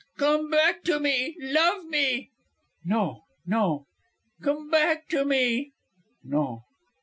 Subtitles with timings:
[0.17, 2.31] "Come back to me; love me."
[2.83, 3.85] "No, no."
[4.41, 5.73] "Come back to me."
[6.23, 6.63] "No."